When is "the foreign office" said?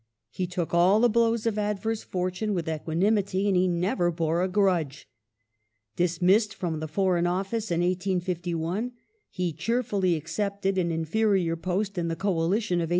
6.79-7.69